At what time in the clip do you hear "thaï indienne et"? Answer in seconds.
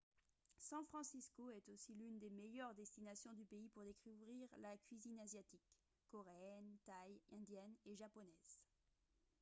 6.87-7.95